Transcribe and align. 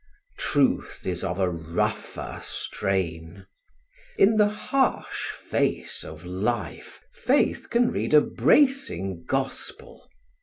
Truth 0.39 1.05
is 1.05 1.23
of 1.23 1.37
a 1.37 1.47
rougher 1.47 2.39
strain. 2.41 3.45
In 4.17 4.37
the 4.37 4.49
harsh 4.49 5.29
face 5.29 6.03
of 6.03 6.25
life, 6.25 7.01
faith 7.13 7.69
can 7.69 7.91
read 7.91 8.15
a 8.15 8.21
bracing 8.21 9.25
gospel. 9.25 10.09